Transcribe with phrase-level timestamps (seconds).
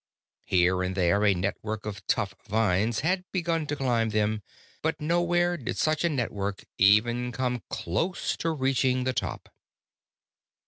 [0.47, 4.41] Here and there a network of tough vines had begun to climb them,
[4.81, 9.49] but nowhere did such a network even come close to reaching the top.